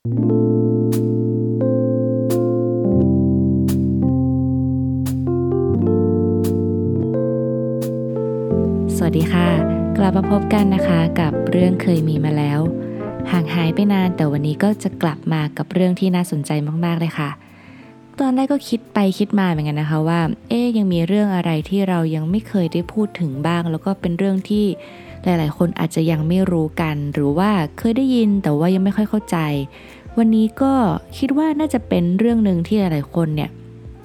[0.02, 0.08] วั
[9.10, 9.48] สดีค่ะ
[9.98, 12.60] กลับมาพบกันนะคะกับเรื่องเคยมีมาแล้ว
[13.30, 16.50] ห่างหายไปนานแต่วันนี้ก็จะกลับมากับเรื่องที่น่าสนใจ
[16.84, 17.30] มากๆเลยค่ะ
[18.20, 24.66] ตอนแรกก็คิดไปคิดมาเหมือนกันนะคะว่า เอ๊ยังมีเรื่องอะไรที่เรายังไม่เคยได้พูดถึงบ้าง แล้วก็เป็นเรื่องที่
[25.28, 29.36] หลาย ๆ คนอาจจะยังไม่รู้กัน หรือว่าเคยได้ยินแต่ว่ายังไม่ค่อยเข้าใจ
[30.18, 30.72] วันนี้ก็
[31.18, 33.50] คิดว่าน่าจะเป็นเรื่องหนึ่งที่หลาย ๆ คนเนี่ย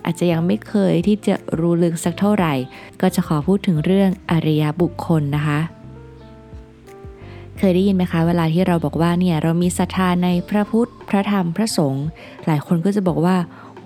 [0.06, 2.54] อาจจะยังไม่เคยที่จะรู้ลึกสักเท่าไหร่
[3.02, 5.60] ก็จะขอพูดถึงเรื่องอริยบุคคลนะคะ
[7.58, 12.06] เคยได้ยินไหมคะ เวลาที่เราบอกว่าเนี่ยเรามีศรัทธาในพระพุทธ พระธรรมพระสงฆ์
[12.46, 13.36] หลายคนก็จะบอกว่า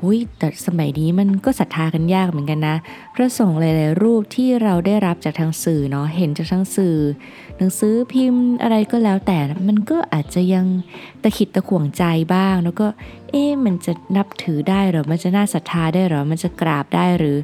[0.04, 2.76] อุ้ยแต่สมัยนี้มันก็ศรัทธากันยากเหมือนกันนะ
[3.16, 6.98] พระสงฆ์หลาย ๆ รูปที่เราได้รับจากทางสื่อเนาะเห็นจากทางสื่อ
[7.58, 10.66] หนังสือพิมพ์อะไรก็แล้วแต่มันก็อาจจะยัง
[11.24, 12.04] ตะขิดตะขวงใจ
[12.36, 12.88] บ้าง แล้วก็
[13.32, 17.38] เอ๊ะมันจะนับถือได้หรอมันจะน่าศรัทธาได้หรอมันจะกราบได้หรือ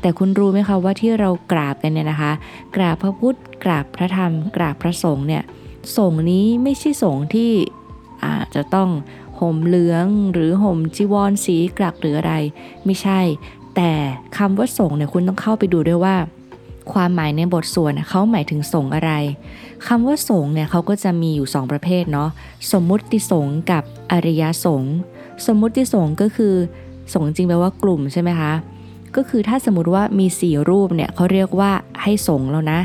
[0.00, 2.32] แต่คุณรู้ไหมคะว่าที่เรากราบกันเนี่ยนะคะ
[2.76, 5.42] กราบพระพุทธกราบพระธรรม กราบพระสงฆ์เนี่ย
[5.96, 7.52] สงฆ์นี้ไม่ใช่สงฆ์ที่
[8.24, 8.88] อาจจะต้อง
[9.40, 12.34] ห่มเหลืองหรือห่มจีวรสีกรักหรืออะไร
[12.84, 13.20] ไม่ใช่
[13.76, 13.92] แต่
[14.36, 16.16] คำว่าส่งเนี่ยคุณต้องเข้าไปดูด้วยว่า
[16.92, 19.12] ความหมายในบทสวดเขาหมายถึงส่งอะไร
[19.86, 22.30] คำว่าส่งเนี่ยเขาก็จะมีอยู่ 2 ประเภทเนาะ
[22.72, 23.82] สมมุติสงกับ
[24.12, 24.82] อริยสง
[25.46, 26.54] สมมุติสงก็คือ
[27.12, 28.52] สงจริงแปลว่ากลุ่มใช่ไหมคะ
[29.16, 31.70] ก็คือถ้าสมมติว่ามีสี่รูปเนี่ยเขาเรียกว่า
[32.02, 32.80] ให้สงแล้วนะ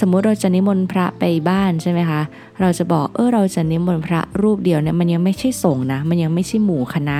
[0.00, 2.20] สมมุติเราจะนิมนต์พระไปบ้านใช่ไหมคะ
[2.60, 7.18] เราจะบอกเออเราจะนิมนต์พระรูปเดียวเนี่ยมันยังไม่ใช่สงนะ มันยังไม่ใช่หมู่คณะ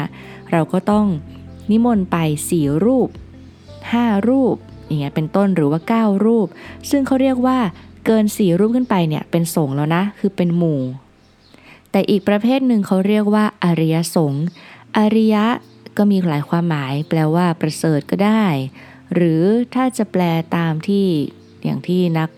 [0.52, 1.06] เราก็ต้อง
[1.70, 2.16] นิมนต์ไป
[2.50, 3.08] สี่รูป
[3.92, 6.46] ห้ารูปอย่างเงี้ยเป็นต้นหรือว่า 9 รูป
[6.90, 7.58] ซึ่งเขาเรียกว่า
[8.06, 10.80] เกินสี่รูปขึ้นไปเนี่ยเป็นสงแล้วนะ คือเป็นหมู่
[11.90, 14.46] แต่อีกประเภทหนึ่งเขาเรียกว่าอริยสงฆ์
[14.98, 15.46] อริยะ
[15.96, 18.44] ก็มีหลายความหมาย แปลว่าประเสริฐก็ได้
[19.14, 19.42] หรือ
[19.74, 20.22] ถ้าจะแปล
[20.56, 21.06] ตามที่
[21.64, 22.30] อย่างที่นัก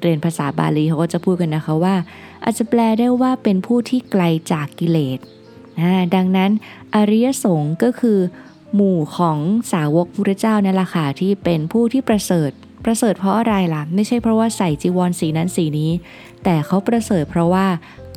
[0.00, 1.94] เรียนภาษาบาลีเขาก็จะพูดกันนะคะว่า
[2.44, 5.18] อาจจะแปลได้ว่าเป็นผู้ที่ไกลจากกิเลส
[6.14, 6.50] ดังนั้น
[6.94, 8.18] อริยสงฆ์ก็คือ
[8.74, 9.38] หมู่ของ
[9.72, 12.50] สาวกพุทธเจ้านี่แหละค่ะที่เป็นผู้ที่ประเสริฐ
[12.84, 15.90] ประเสริฐเพราะอะไรล่ะ ไม่ใช่เพราะว่าใส่จีวรสีนั้นสีนี้
[16.44, 17.66] แต่เขาประเสริฐเพราะว่า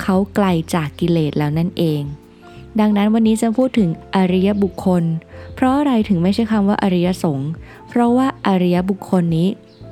[0.02, 2.02] เขาไกลจากกิเลสแล้วนั่นเอง
[2.80, 5.04] ดังนั้นวันนี้จะพูดถึงอริยบุคคล
[5.56, 7.50] เพราะอะไรถึงไม่ใช่คำว่าอริยสงฆ์
[7.90, 9.48] เพราะว่าอริยบุคคลนี้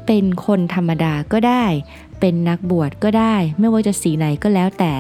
[0.08, 1.66] เป็นคนธรรมดาก็ได้
[2.20, 4.92] เป็นนักบวชก็ได้ ไม่ว่าจะสีไหนก็แล้วแต่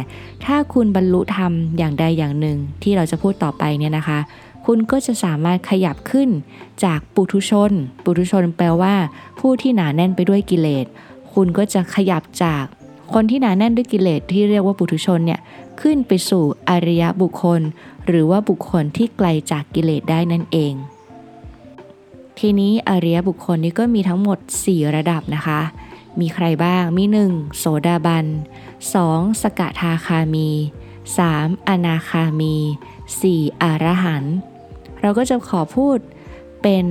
[0.45, 4.19] ถ้าคุณบรรลุธรรมอย่างใดอย่างหนึ่งที่เราจะพูดต่อไปเนี่ยนะคะ
[4.65, 6.29] คุณก็จะสามารถขยับขึ้น
[6.83, 7.71] จากปุถุชน
[8.03, 8.95] ปุถุชนแปลว่า
[9.39, 10.85] ผู้ที่หนาแน่นไปด้วยกิเลส
[11.33, 12.63] คุณก็จะขยับจาก
[13.13, 15.39] คนที่หนาแน่นด้วยกิเลสที่เรียกว่าปุถุชนเนี่ย
[15.81, 17.61] ขึ้นไปสู่อริยบุคคล
[18.07, 20.73] หรือว่าบุคคลที่ไกลจากกิเลสได้นั่นเอง
[22.39, 25.61] ทีนี้อริยบุคคลนี้ก็มีทั้งหมด 4 ระดับนะคะ
[26.19, 27.57] มีใครบ้าง มี 1.
[27.57, 28.25] โสดาบัน
[28.83, 29.41] 2.
[29.41, 30.49] สกทาคามี
[31.09, 31.67] 3.
[31.67, 32.55] อนาคามี
[33.09, 33.61] 4.
[33.61, 34.35] อรหันต์
[35.01, 35.97] เราก็จะขอพูด
[36.63, 36.85] เป็น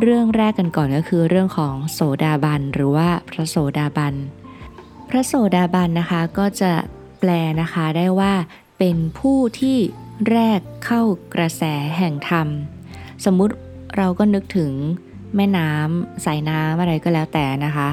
[0.00, 4.14] เรื่องแรกกันก่อนก็คือเรื่องของโสดาบันหรือว่าพระโสดาบัน
[5.08, 6.72] พระโสดาบันนะคะก็จะ
[7.20, 7.30] แปล
[7.60, 8.32] นะคะได้ว่า
[8.78, 9.78] เป็นผู้ที่
[10.30, 11.02] แรกเข้า
[11.34, 11.62] กระแส
[11.96, 12.48] แห่งธรรม
[13.24, 13.54] สมมุติ
[13.96, 14.72] เราก็นึกถึง
[15.36, 17.88] แม่น้ำสายน้ำอะไรก็แล้วแต่นะคะ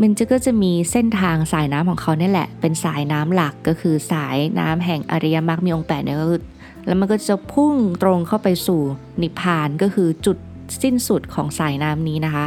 [0.00, 6.42] มันจะก็จะมีเส้นทางสายน้ำของเขาเนี่ยแหละ เป็นสายน้ำหลักก็คือสายน้ำแห่งอริยมรรคมีองค์แปดเนี่ยก็คือ
[6.86, 8.80] แล้วมันก็จะพุ่งตรงเข้าไปสู่
[9.22, 10.38] นิพพานก็คือจุด
[10.82, 12.46] สิ้นสุดของสายน้ำนี้นะคะ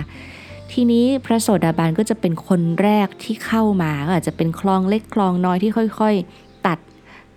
[0.72, 6.80] ทีนี้พระโสดาบันก็จะเป็นคนแรกที่เข้ามาก็อาจจะเป็นคลองเล็กคลองน้อยที่ค่อย ๆ ตัด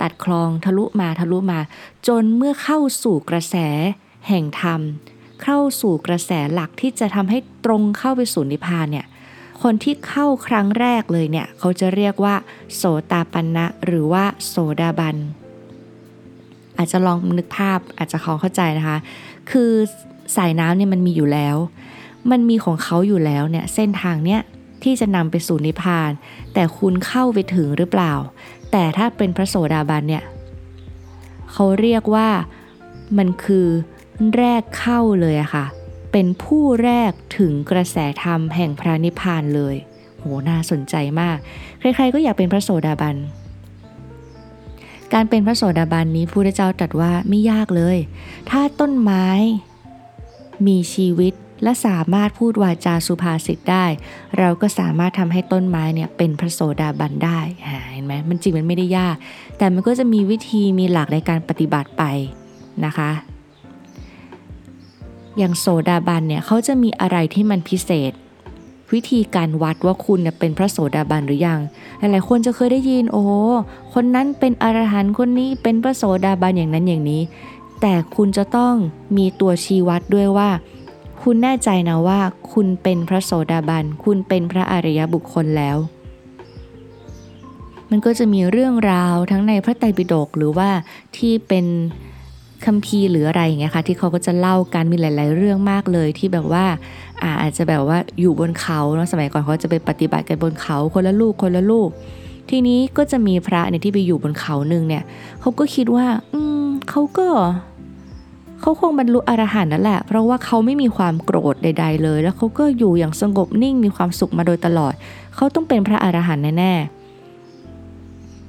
[0.01, 1.61] ตัดคลองทะลุมาทะลุมา
[2.09, 3.57] จนเมื่อเข้าสู่กระแส
[4.29, 4.81] แห่งธรรม
[5.43, 9.07] เข้าสู่กระแสหลักที่จะทำให้ตรงเข้าไปสู่นิพพานเนี่ย
[9.63, 12.35] คนที่เข้าครั้งแรกเลยเนี่ยเขาจะเรียกว่า
[12.75, 15.17] โสตาปันนะหรือว่าโสดาบัน
[16.79, 18.99] อาจจะลองนึกภาพอาจจะของเข้าใจนะคะ
[19.51, 19.71] คือ
[20.37, 21.57] สายน้ำเนี่ยมันมีอยู่แล้ว
[22.31, 24.41] มันมีของเขาอยู่แล้วเนี่ยเส้นทางเนี้ย
[24.83, 26.11] ที่จะนำไปสู่นิพพาน
[26.55, 28.13] แต่คุณเข้าไปถึงหรือเปล่า
[28.73, 30.25] แต่ถ้าเป็นพระโสดาบันเนี่ย
[31.53, 32.29] เขาเรียกว่า
[33.19, 33.67] มันคือ
[34.37, 35.67] แรกเข้าเลยอะค่ะ
[36.13, 39.77] เป็นผู้แรกถึงกระแสธรรมแห่งพระนิพพานเลย
[40.19, 41.37] โห น่าสนใจมาก
[41.81, 43.17] ใครๆก็อยากเป็นพระโสดาบัน
[45.13, 47.99] การเป็นพระโสดาบันนี้พระเจ้าตรัสว่าไม่ยากเลย
[48.51, 49.27] ถ้าต้นไม้
[50.67, 51.33] มีชีวิต
[51.63, 53.85] และสามารถพูดวาจาสุภาษิตได้
[54.39, 57.41] เราก็สามารถทำให้ต้นไม้เนี่ยเป็นพระโสดาบันได้
[57.93, 59.17] เห็นไหมมันจริงมันไม่ได้ยาก
[59.59, 62.05] แต่มันก็จะมีวิธีมีหลักในการปฏิบัติไป
[62.87, 63.11] นะคะ
[65.39, 68.13] อย่างโสดาบันเนี่ยเขาจะมีอะไรที่มันพิเศษ
[68.93, 71.61] วิธีการวัดว่าคุณเป็นพระโสดาบันหรือยัง
[71.99, 73.25] หลายๆคนจะเคยได้ยินโอ้
[73.95, 77.23] คนนั้นเป็นอรหันต์คนนี้เป็นพระโสดาบันอย่างนั้นอย่างนี้
[77.81, 78.75] แต่คุณจะต้อง
[79.17, 80.51] มีตัวชี้วัดด้วยว่า
[81.23, 82.21] คุณแน่ใจนะว่า
[82.53, 85.77] คุณเป็นพระโสดาบัน คุณเป็นพระอริยบุคคลแล้ว
[87.91, 90.71] มันก็จะมีเรื่องราวทั้งในพระไตรปิฎกหรือว่า
[91.17, 91.67] ที่เป็น
[92.67, 96.65] คัมภีร์หรืออะไรอย่างเงี้ยค่ะที่เขาก็จะเล่ากันมีหลาย ๆ เรื่องมากเลยที่แบบว่า
[97.43, 101.89] อาจจะแบบว่าอยู่บนเขาเนาะสมัยก่อนเขาจะไปปฏิบัติกันบนเขาคนละลูกคนละลูก
[102.51, 105.03] ทีนี้ก็จะมีพระเนี่ยที่ไปอยู่บนเขาหนึ่งเนี่ย
[105.41, 107.29] เขาก็คิดว่า อืมเขาก็
[108.61, 114.93] เขาคงบรรลุอรหันต์นั่นแหละ เพราะว่าเขาไม่มีความโกรธใด ๆ เลย แล้วเขาก็อยู่อย่างสงบนิ่งมีความสุขมาโดยตลอด
[115.37, 117.02] เขาต้องเป็นพระอรหันต์แน่ๆ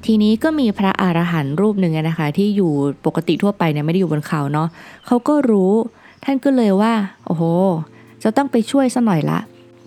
[0.06, 2.72] ทีนี้ก็มีพระอรหันต์รูปหนึ่งนะคะ ที่อยู่
[3.06, 4.68] ปกติทั่วไปเนี่ยไม่ได้อยู่บนเขาเนาะ
[5.06, 5.74] เขาก็รู้
[6.24, 6.94] ท่านก็เลยว่า
[7.26, 7.44] โอ้โห
[8.24, 9.40] จะต้องไปช่วยซะหน่อยละ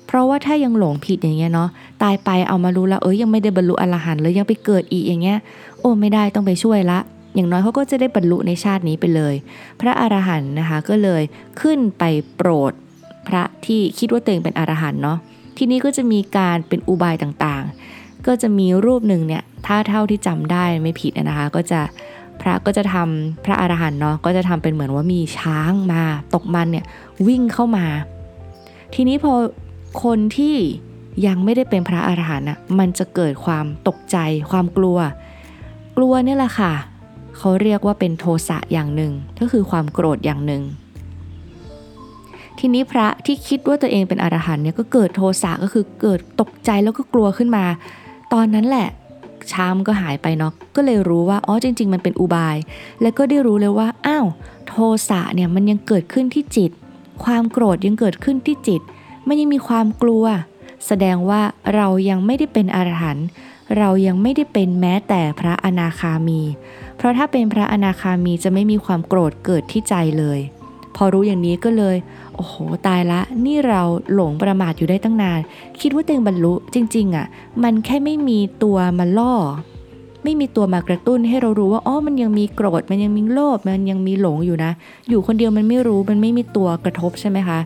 [0.07, 1.69] เพราะว่าถ้ายังหลงผิดอย่างเงี้ยเนาะ
[2.03, 5.39] ตายไปเอามารู้แล้วเอ้ยยังไม่ได้บรรลุอรหันต์เลยยังไปเกิดอีกอย่างเงี้ย
[5.81, 6.99] โอ้ไม่ได้ต้องไปช่วยละ
[7.35, 9.35] อย่างน้อยเขาก็จะได้บรรลุในชาตินี้ไปเลย
[9.81, 11.23] พระอรหันต์นะคะก็เลย
[11.61, 12.05] ขึ้นไป
[12.37, 12.73] โปรด
[13.29, 15.19] พระที่คิดว่าตัวเองเป็นอรหันต์เนาะ
[15.59, 17.95] ทีนี้ก็จะมีการเป็นอุบายต่างๆ
[18.26, 21.81] ก็จะมีรูปหนึ่งเนี่ยถ้าเท่าที่จำได้ไม่ผิดนะคะ ก็จะ
[22.40, 26.02] พระก็จะทำพระอรหันต์เนาะก็จะทำเป็นเหมือนว่ามีช้างมา
[26.34, 26.84] ตกมันเนี่ย
[27.26, 27.87] วิ่งเข้ามา
[28.94, 29.32] ทีนี้พอ
[30.05, 30.56] คนที่
[31.26, 34.17] ยังไม่ได้เป็นพระอรหันต์อะมันจะเกิดความตกใจ
[34.50, 34.99] ความกลัว
[35.96, 36.72] กลัวเนี่ยแหละค่ะ
[37.38, 40.62] เขาเรียกว่าเป็นโทสะอย่างหนึ่งก็คือความโกรธอย่างหนึ่ง
[42.58, 47.64] ทีนี้พระที่คิดว่าตัวเองเป็นอรหันต์เนี่ยก็เกิดโทสะก็คือเกิดตกใจแล้วก็กลัวขึ้นมา
[48.32, 48.88] ตอนนั้นแหละ
[49.52, 52.56] ชามก็หายไปเนาะก็เลยรู้ว่าอ๋อจริง ๆ มันเป็นอุบาย
[53.02, 54.26] แล้วก็ได้รู้เลยว่าอ้าว
[54.69, 54.75] โท
[55.08, 56.70] สะเนี่ยมันยังเกิดขึ้นที่จิต
[57.25, 58.81] ความโกรธยังเกิดขึ้นที่จิต
[59.26, 60.25] มันยังมีความกลัว
[60.87, 61.40] แสดงว่า
[61.75, 63.26] เรายังไม่ได้เป็นอรหันต์
[63.78, 66.40] เรายังไม่ได้เป็นแม้แต่พระอนาคามี
[66.96, 70.40] เพราะถ้าเป็นพระอนาคามีจะไม่มีความโกรธเกิดที่ใจเลย
[70.96, 71.96] พอรู้อย่างนี้ก็เลย
[72.37, 72.55] โอ้โห
[72.87, 73.83] ตายละ นี่เรา
[74.15, 75.41] หลงประมาทอยู่ได้ตั้งนาน
[75.81, 77.27] คิดว่าเต็งบรรลุจริง ๆอะ่ะ
[77.62, 79.35] มันแค่ไม่มีตัวมาล่อ
[80.25, 84.73] ไม่มีตัวมากระตุ้นให้เรารู้ว่า อ๋อ มันยังมีโกรธ มันยังมีโลภ มันยังมีหลงอยู่นะ
[85.09, 87.59] อยู่คนเดียวมันไม่รู้ มันไม่มีตัวกระทบใช่ไหมคะ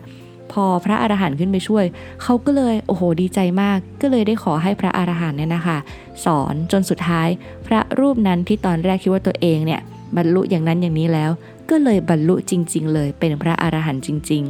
[0.51, 1.85] พอพระอรหันต์ขึ้นไปช่วย
[2.23, 5.77] เขาก็เลย โอ้โห ดีใจมาก ก็เลยได้ขอให้พระอรหันต์เนี่ยนะคะ
[6.25, 7.27] สอนจนสุดท้าย
[7.67, 9.81] พระรูปนั้นที่ตอนแรกคิดว่าตัวเองเนี่ย
[10.17, 11.31] บรรลุอย่างนั้นอย่างนี้แล้ว
[11.71, 14.43] ก็เลยบรรลุจริง ๆ เลยเป็นพระอรหันต์จริง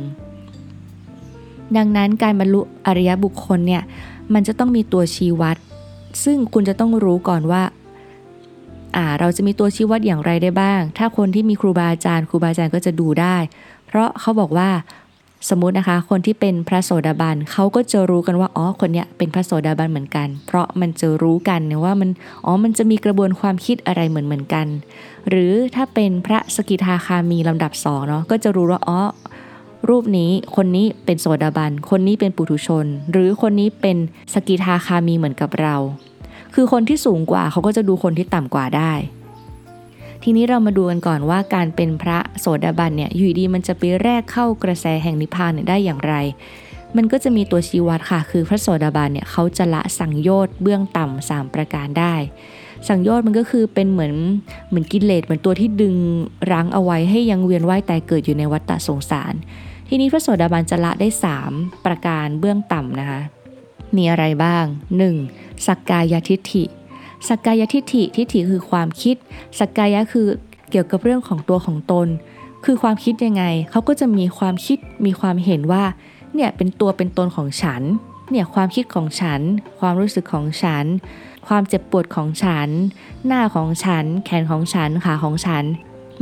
[0.89, 3.83] ๆ ดังนั้นการบรรลุอริยบุคคลเนี่ย
[4.33, 5.57] มันจะต้องมีตัวชี้วัด
[6.23, 7.63] ซึ่งคุณจะต้องรู้ก่อนว่า
[8.95, 13.37] อ่าเราจะมีตัวชี้วัดอย่างไรได้บ้าง ถ้าคนที่มีครูบาอาจารย์ ครูบาอาจารย์ก็จะดูได้
[13.87, 14.69] เพราะเขาบอกว่า
[15.49, 22.09] สมมตินะคะ คนที่เป็นพระโสดาบันเขาก็จะรู้กันว่าอ๋อคนเนี้ยเป็นพระโสดาบันเหมือนกัน เพราะมันจะรู้กันเนี่ยว่ามัน
[22.45, 24.67] อ๋อมันจะมีกระบวนความคิดอะไรเหมือนเหมือนกัน
[25.29, 29.01] หรือถ้าเป็นพระสกิทาคามีลำดับสองเนาะก็จะรู้ว่าอ๋อ
[29.89, 33.97] รูปนี้คนนี้เป็นโสดาบัน คนนี้เป็นปุถุชน หรือคนนี้เป็น
[34.33, 35.75] สกิทาคามีเหมือนกับเรา
[36.55, 38.93] คือคนที่สูงกว่าเขาก็จะดูคนที่ต่ำกว่าได้
[40.23, 46.15] ทีนี้เรามาดูกันก่อนว่าการเป็นพระโสดาบันเนี่ยอยู่ดีมันจะไปแรกเข้ากระแสแห่งนิพพานเนี่ยได้อย่างไร
[46.95, 52.15] มันก็จะมีตัวชี้วัดค่ะ คือพระโสดาบันเนี่ยเขาจะละสังโยชน์เบื้องต่ำสามประการได้
[52.87, 54.13] สังโยชน์มันก็คือเป็นเหมือน
[54.69, 55.95] เหมือนกิเลสเหมือนตัวที่ดึง
[56.51, 59.33] รั้งเอาไว้ให้ยังเวียนว่ายตายเกิดอยู่ในวัฏฏะสงสาร
[59.89, 61.07] ทีนี้พระโสดาบันจะละได้
[61.47, 63.21] 3 ประการเบื้องต่ำนะคะ
[63.95, 64.65] มีอะไรบ้าง
[65.15, 65.67] 1.
[65.67, 66.63] สักกายทิฏฐิ
[67.27, 69.15] สักกายทิฏฐิทิฏฐิคือความคิด
[69.59, 70.27] สักกายะคือ
[70.71, 72.07] เกี่ยวกับเรื่องของตัวของตน
[72.65, 75.83] คือความคิดยังไงเขาก็จะมีความคิดมีความเห็นว่า
[76.33, 77.81] เนี่ยเป็นตัวเป็นตนของฉัน
[78.31, 79.41] เนี่ยความคิดของฉัน
[79.79, 80.85] ความรู้สึกของฉัน
[81.47, 82.69] ความเจ็บปวดของฉัน
[83.25, 85.63] หน้าของฉัน แขนของฉันขาของฉัน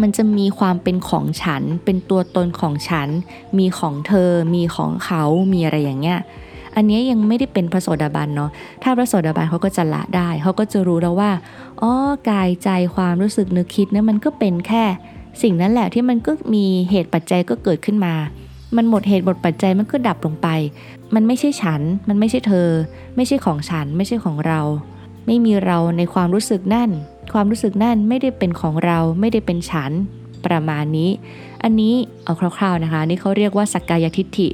[0.01, 3.07] มันจะมีความเป็นของฉัน เป็นตัวตนของฉัน
[3.57, 6.19] มีของเธอ มีของเขา มีอะไรอย่างเงี้ย
[6.75, 8.49] อันนี้ยังไม่ได้เป็นพระโสดาบันเนาะ
[8.83, 11.31] ถ้าพระโสดาบันเขาก็จะละได้เขาก็จะรู้แล้วว่า
[11.81, 11.91] อ๋อ
[12.29, 14.83] กายใจความรู้สึกนึกคิดเนี่ยมันก็เป็นแค่
[15.41, 18.13] สิ่งนั้นแหละที่มันก็มีเหตุปัจจัยก็เกิดขึ้นมา
[18.75, 20.47] มันหมดเหตุหมดปัจจัยมันก็ดับลงไป
[21.15, 22.69] มันไม่ใช่ฉัน มันไม่ใช่เธอ
[23.15, 24.61] ไม่ใช่ของฉัน ไม่ใช่ของเรา
[25.27, 26.89] ไม่มีเราในความรู้สึกนั่น
[27.33, 29.91] ความรู้สึกนั่นไม่ได้เป็นของเราไม่ได้เป็นฉัน
[30.45, 31.09] ประมาณนี้
[31.63, 34.49] อันนี้เอาคร่าวๆนะคะ นี่เขาเรียกว่าสักกายทิฏฐิ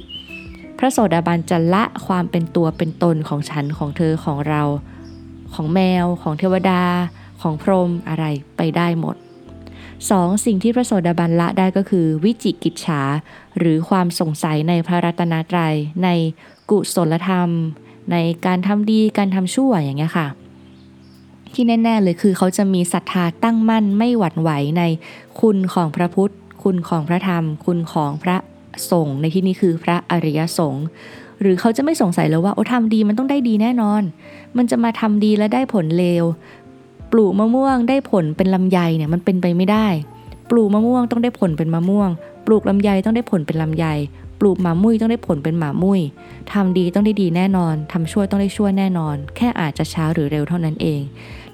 [0.78, 4.62] พระโสดาบันจะละความเป็นตัวเป็นตนของฉันของเธอของเรา
[5.54, 6.82] ของแมว ของเทวดา
[7.42, 8.24] ของพรหมอะไร
[8.56, 9.16] ไปได้หมด
[9.80, 10.44] 2.
[10.44, 13.02] สิ่งที่พระโสดาบันละได้ก็คือวิจิกิจฉา
[13.58, 16.08] หรือความสงสัยในพระรัตนตรยัย ใน
[16.70, 17.48] กุศลธรรม
[18.12, 18.16] ใน
[18.46, 20.26] การทำดีการทำชั่วอย่างเงี้ยค่ะ
[21.52, 24.82] ที่แน่ ๆ เลยคือเขาจะมีศรัทธาตั้งมั่นไม่หวั่นไหวใน
[25.40, 28.36] คุณของพระพุทธ คุณของพระธรรม คุณของพระ
[28.90, 30.86] สงฆ์ในที่นี้คือพระอริยสงฆ์
[31.40, 34.02] หรือเขาจะไม่สงสัยเลยว่าโอ้ทำดีมันต้องได้ดีแน่นอน
[34.56, 36.24] มันจะมาทำดีแล้วได้ผลเลว
[37.12, 39.86] ปลูกมะม่วงได้ผลเป็นลำไยเนี่ยมันเป็นไปไม่ได้
[40.50, 42.10] ปลูกมะม่วงต้องได้ผลเป็นมะม่วง
[42.46, 43.86] ปลูกลำไยต้องได้ผลเป็นลำไย
[44.40, 46.00] ปลูกหมามุ้ยต้องได้ผลเป็นหมามุ้ย
[46.52, 51.00] ทำดีต้องได้ดีแน่นอนทำชั่วต้องได้ชั่วแน่นอน แค่อาจจะช้าหรือเร็วเท่านั้นเอง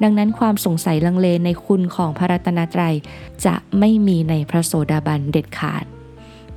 [0.02, 2.94] ดังนั้นความสงสัยลังเลในคุณของพระรัตนตรัย
[3.46, 5.84] จะไม่มีในพระโสดาบันเด็ดขาด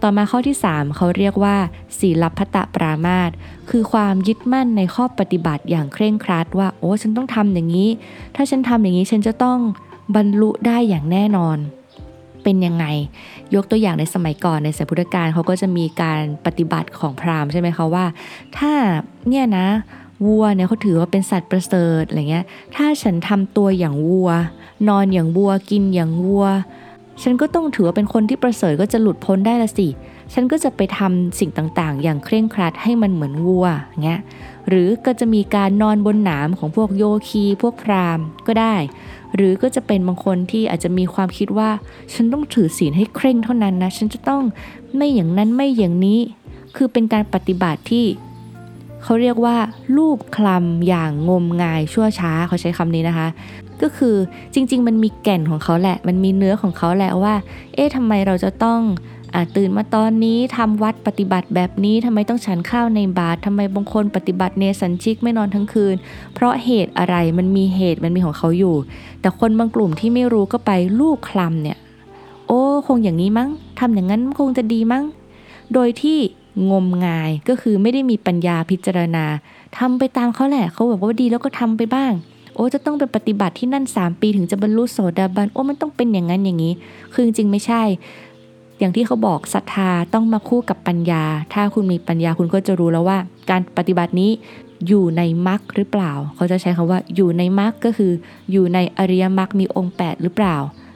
[0.08, 1.56] ต่อมาข้อที่ 3 เขาเรียกว่า
[2.00, 3.32] ศีลพัตะปรามาต
[3.70, 7.90] คือความยึดมั่นในข้อปฏิบัติอย่างเคร่งครัดว่าโอ้ฉันต้องทำอย่างนี้
[8.36, 9.60] ถ้าฉันทำอย่างนี้ฉันจะต้อง
[10.16, 11.58] บรรลุได้อย่างแน่นอน
[12.44, 12.86] เป็นยังไง
[13.56, 18.06] ยกตัวอย่างในสมัยก่อนในสายพุทธกาลเขาก็จะมีการปฏิบัติของพราหมณ์ใช่ไหมคะว่า
[18.58, 18.74] ถ้า
[19.30, 19.68] เนี่ยนะ
[20.26, 22.46] วัวเนี่ยเขาถือว่าเป็นสัตว์ประเสริฐอะไรเงี้ย
[22.76, 24.30] ถ้าฉันทำตัวอย่างวัว
[24.90, 26.46] นอนอย่างวัว กินอย่างวัว
[27.22, 29.88] ฉันก็ต้องถือว่าเป็นคนที่ประเสริฐก็จะหลุดพ้นได้ละสิ
[30.34, 33.68] ฉันก็จะไปทำสิ่งต่างๆ อย่างเคร่งครัดให้มันเหมือนวัว
[34.04, 34.22] เงี้ย
[34.70, 38.76] หรือก็จะมีการนอนบนหนามของพวกโยคีพวกพราหมณ์ก็ได้
[39.36, 41.70] หรือก็จะเป็นบางคนที่อาจจะมีความคิดว่า
[42.14, 44.42] ฉันต้องถือศีลให้เคร่งเท่านั้นนะ ฉันจะต้อง
[44.96, 46.20] ไม่อย่างนั้นไม่อย่างนี้
[46.76, 48.06] คือเป็นการปฏิบัติที่
[49.06, 49.56] เขาเรียกว่า
[49.98, 53.28] รูปคลำอย่างงมงายชั่วช้าเขาใช้คำนี้นะคะ
[53.82, 54.16] ก็คือ
[54.54, 57.34] จริง ๆ มันมีแก่นของเขาแหละ มันมีเนื้อของเขาแหละว่า
[57.76, 58.80] เอ๊ะทำไมเราจะต้อง
[59.34, 65.96] อตื่นมาตอนนี้ทำวัดปฏิบัติแบบนี้ทำไมต้องฉันข้าวในบาตรทำไมบางคนปฏิบัติเนสันชิกไม่นอนทั้งคืน
[66.34, 68.76] เพราะเหตุอะไรมันมีเหตุมันมีของเขาอยู่
[69.22, 71.78] แต่คนบางกลุ่มที่ไม่รู้ก็ไปลูกคลำเนี่ย
[72.48, 75.04] โอ้ คงอย่างนี้มั้งทำอย่างนั้นคงจะดีมั้ง
[75.74, 76.20] โดยที่
[76.72, 79.26] งมงายก็คือไม่ได้มีปัญญาพิจารณา
[79.78, 82.12] ทำไปตามเขาแหละเขาบอกว่าดีแล้วก็ทำไปบ้าง
[82.56, 86.74] โอ้จะต้องไปปฏิบัติที่นั่น 3 ปีถึงจะบรรลุโสดาบันโอ้มันต้องเป็นอย่างนั้นอย่างนี้
[87.14, 87.84] คือจริงไม่ใช่
[88.80, 93.18] อย่างที่เขาบอกศรัทธาต้องมาคู่กับปัญญา ถ้าคุณมีปัญญาคุณก็จะรู้แล้วว่า
[93.50, 94.32] การปฏิบัตินี้
[94.88, 98.12] อยู่ในมรรคหรือเปล่า เขาจะใช้คำว่าอยู่ในมรรคก็คือ
[98.52, 100.56] อยู่ในอริยมรรคมีองค์ 8 หรือเปล่า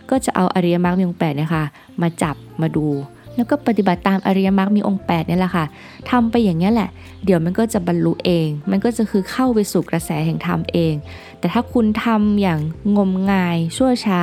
[0.09, 1.63] ก็จะเอาอริยมรรคมีองค์8เนี่ยค่ะ
[2.01, 2.87] มาจับมาดู
[3.35, 5.65] แล้วก็ปฏิบัติตามอริยมรรคมีองค์8นี่ยแหละค่ะ
[6.09, 6.89] ทำไปอย่างนี้แหละ
[7.25, 10.93] เดี๋ยวมันก็จะบรรลุเอง มันก็จะคือเข้าไปสู่กระแสแห่งธรรมเอง
[11.39, 12.59] แต่ถ้าคุณทำอย่าง
[12.97, 14.19] งมงาย ชั่วช้า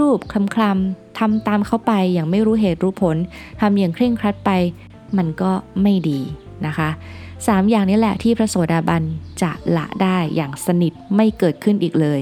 [0.00, 3.16] รูปๆคลำคลำทำตามเข้าไปอย่างไม่รู้เหตุรู้ผล
[3.60, 4.50] ทำอย่างเคร่งครัดไป
[5.16, 5.50] มันก็
[5.82, 6.20] ไม่ดี
[6.66, 6.88] นะคะ
[7.46, 9.02] สามอย่างนี้แหละที่พระโสดาบัน
[9.42, 12.20] จะละได้อย่างสนิทไม่เกิดขึ้นอีกเลย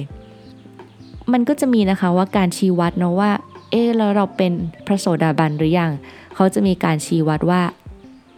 [1.33, 3.31] มันก็จะมีนะคะว่าการชี้วัดเนาะว่า
[3.71, 4.53] เออแล้วเราเป็น
[4.87, 5.91] พระโสดาบันหรือยัง
[6.35, 7.63] เขาจะมีการชี้วัดว่า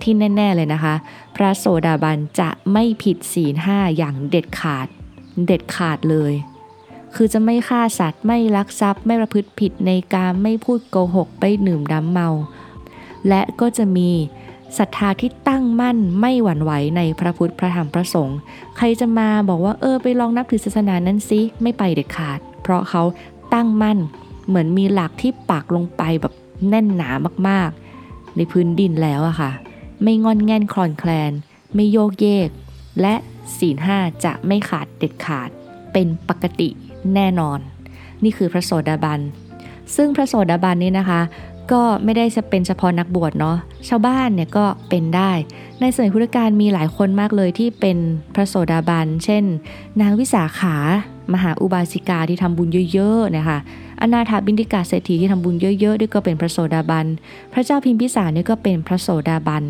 [0.02, 0.94] ที่แน่ ๆ เลยนะคะ
[1.36, 4.86] พระโสดาบันจะไม่ผิดศีลห้าอย่างเด็ดขาด
[5.46, 6.32] เด็ดขาดเลย
[7.14, 12.28] คือจะไม่ฆ่าสัตว์ไม่ลักทรัพย์ ไม่ประพฤติผิดในการไม่พูดโกหกไปดื่มดำเมา
[13.28, 14.10] และก็จะมี
[14.78, 18.38] ศรัทธาที่ตั้งมั่นไม่หวั่นไหวในพระพุทธพระธรรมพระสงฆ์
[18.76, 23.02] ใครจะมาบอกว่าเออไปลองนับถือศาสนานั้นสิไม่ไปเด็ดขาด เพราะเขา
[23.54, 23.98] ตั้งมั่น
[24.46, 26.32] เหมือนมีหลักที่ปักลงไปแบบ
[26.68, 27.10] แน่นหนา
[27.48, 27.85] มากๆ
[28.36, 29.52] ในพื้นดินแล้วอะค่ะ
[30.02, 31.32] ไม่งอนแง่นคลอนแคลน
[31.74, 32.48] ไม่โยกเยก
[33.00, 33.14] และ
[33.58, 35.48] ศีลห้าจะไม่ขาดเด็ดขาด
[35.92, 36.68] เป็นปกติ
[37.14, 37.58] แน่นอน
[38.24, 39.20] นี่คือพระโสดาบัน
[39.96, 41.20] ซึ่งพระโสดาบันนี่นะคะ
[41.72, 43.56] ก็ไม่ได้จะเป็นเฉพาะนักบวชเนาะ
[43.88, 45.32] ชาวบ้านเนี่ยก็เป็นได้
[45.80, 47.98] ในสมัยพุทธกาลมีหลายคนมากเลยที่เป็น
[48.34, 49.44] พระโสดาบัน เช่น
[50.00, 50.76] นางวิสาขา
[51.34, 53.58] มหาอุบาสิกาที่ทำบุญเยอะๆนะคะ
[54.00, 57.06] อนาถาบินติกาเศรษฐีที่ทำบุญเยอะๆด้วยก็เป็นพระโสดาบัน
[57.52, 59.64] พระเจ้าพิมพิสารนี่ก็เป็นพระโสดาบัน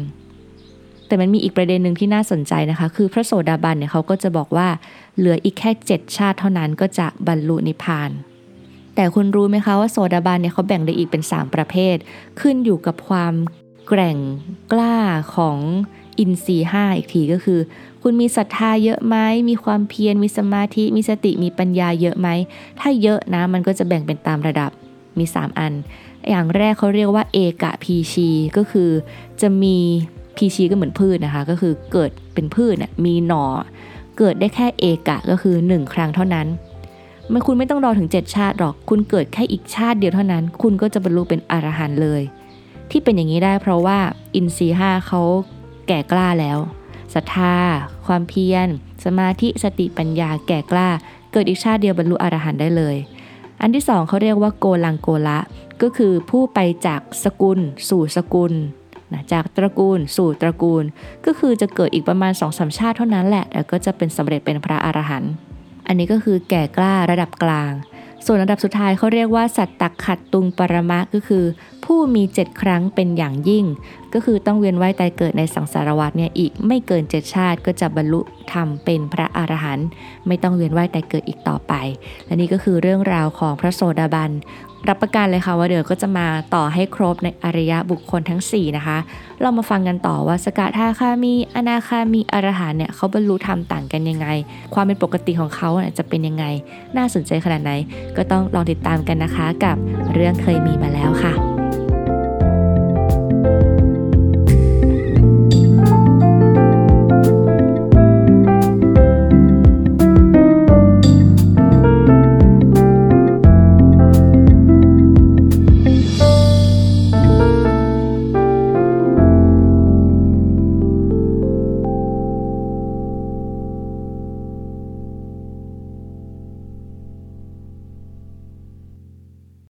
[1.06, 4.68] แต่มันมีอีกประเด็นหนึ่งที่น่าสนใจนะคะ คือพระโสดาบันเนี่ยเขาก็จะบอกว่า
[5.16, 8.10] เหลืออีกแค่เจ็ดชาติเท่านั้นก็จะบรรลุนิพพาน
[8.94, 11.96] แต่คุณรู้ไหมคะว่าโสดาบันเนี่ยเขาแบ่งได้อีกเป็น 3 ประเภท
[12.40, 13.34] ขึ้นอยู่กับความ
[13.88, 14.18] แกร่ง
[14.72, 14.96] กล้า
[15.36, 15.58] ของ
[16.18, 17.60] อินทรีห้าอีกทีก็คือ
[18.08, 19.16] คุณมีศรัทธาเยอะไหม
[19.48, 22.28] มีความเพียรมีสมาธิมีสติมีปัญญาเยอะไหม
[22.80, 24.70] ถ้าเยอะนะมันก็จะแบ่งเป็นตามระดับ
[25.18, 25.72] มี 3 อัน
[26.28, 28.90] อย่างแรกเขาเรียกว่าเอกะพีชีก็คือ
[29.40, 29.76] จะมี
[30.36, 33.44] พีชีก็เหมือนพืชนะคะ ก็คือเกิดเป็นพืชน่มีหนอ
[34.18, 36.46] เกิดได้แค่เอกะก็คือ 1 ครั้งเท่านั้น
[37.30, 42.22] ไม่คุณไม่ต้องรอถึง 7 ชาติหรอก คุณเกิดแค่อีกชาติเดียวเท่านั้น คุณก็จะบรรลุเป็นอรหันต์เลย
[42.90, 43.98] ที่เป็นอย่างนี้ได้เพราะว่า
[44.34, 45.20] อินทรีห้าเขา
[45.88, 46.60] แก่กล้าแล้ว
[47.14, 47.56] ศรัทธา
[48.06, 48.68] ความเพียร
[49.04, 50.88] สมาธิสติปัญญาแก่กล้า
[51.32, 52.96] เกิดอีกชาติเดียวบรรลุอรหันต์ได้เลย
[53.60, 55.38] อันที่สองเขาเรียกว่าโกลังโกละ
[55.82, 57.58] ก็คือผู้ไปจากสกุล
[57.88, 58.52] สู่สกุล
[59.12, 60.84] นะจากตระกูลสู่ตระกูล
[61.26, 65.32] ก็คือจะเกิดอีกประมาณสองสาชาติเท่านั้นแหละแล้วก็จะเป็นสำเร็จเป็นพระอรหันต์
[65.86, 67.72] อันนี้ก็คือแก่กล้าระดับกลาง
[68.28, 71.44] ส่วนอันดับสุดท้ายเขาเรียกว่าสัตตขัดตุงปรมะก็คือ
[71.84, 73.64] ผู้มีเจ็ดครั้งเป็นอย่างยิ่ง
[74.14, 78.20] ก็คือต้องเวียนว่ายตายเกิดในสังสารวัฏเนี่ยอีกไม่เกินเจ็ดชาติก็จะบรรลุ
[78.52, 79.88] ธรรมเป็นพระอรหันต์
[80.26, 81.72] ไม่ต้องเวียนว่ายตายเกิดอีกต่อไป
[82.26, 84.30] และนี่ก็คือเรื่องราวของพระโสดาบัน
[84.88, 88.98] รับประกันเลยค่ะว่าเดี๋ยวก็จะมาต่อให้ครบในอริยะบุคคลทั้ง 4 นะคะ
[89.40, 94.26] เรามาฟังกันต่อว่าสกทาคามี อนาคามี อรหันเนี่ยเขาบรรลุธรรมต่างกันยังไง
[94.74, 96.44] ความเป็นปกติของเขาเจะเป็นยังไง
[96.96, 97.72] น่าสนใจขนาดไหน
[98.16, 99.76] ก็ต้องลองติดตามกันนะคะ กับ
[100.14, 101.55] เรื่องเคยมีมาแล้วค่ะ